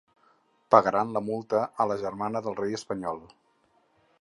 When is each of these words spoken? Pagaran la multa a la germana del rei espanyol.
Pagaran 0.75 1.11
la 1.17 1.21
multa 1.27 1.61
a 1.85 1.87
la 1.91 1.99
germana 2.05 2.41
del 2.47 2.59
rei 2.63 2.79
espanyol. 2.79 3.23